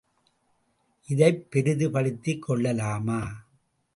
[1.07, 3.19] இதைப் பெரிதுபடுத்திக் கொள்ளலாமா?